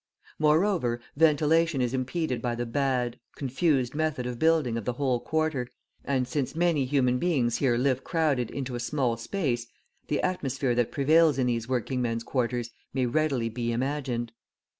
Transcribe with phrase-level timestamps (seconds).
[0.39, 5.67] Moreover, ventilation is impeded by the bad, confused method of building of the whole quarter,
[6.03, 9.67] and since many human beings here live crowded into a small space,
[10.07, 14.31] the atmosphere that prevails in these working men's quarters may readily be imagined.